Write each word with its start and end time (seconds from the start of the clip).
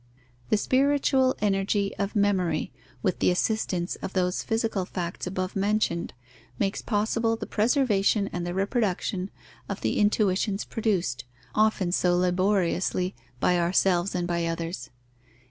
The 0.49 0.57
spiritual 0.57 1.35
energy 1.41 1.95
of 1.99 2.15
memory, 2.15 2.71
with 3.03 3.19
the 3.19 3.29
assistance 3.29 3.97
of 3.97 4.13
those 4.13 4.41
physical 4.41 4.83
facts 4.83 5.27
above 5.27 5.55
mentioned, 5.55 6.15
makes 6.57 6.81
possible 6.81 7.35
the 7.35 7.45
preservation 7.45 8.27
and 8.33 8.43
the 8.43 8.55
reproduction 8.55 9.29
of 9.69 9.81
the 9.81 9.99
intuitions 9.99 10.65
produced, 10.65 11.25
often 11.53 11.91
so 11.91 12.17
laboriously, 12.17 13.13
by 13.39 13.59
ourselves 13.59 14.15
and 14.15 14.27
by 14.27 14.47
others. 14.47 14.89